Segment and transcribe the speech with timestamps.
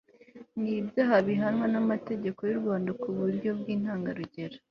[0.61, 4.57] ni ibyaha bi hanwa n'amategeko y'urwanda ku buryo bw'intangarugero